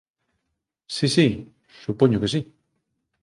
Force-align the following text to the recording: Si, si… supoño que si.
Si, 0.95 1.07
si… 1.15 1.27
supoño 1.83 2.17
que 2.21 2.31
si. 2.33 2.39